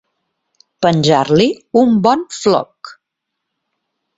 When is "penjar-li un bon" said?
0.85-2.25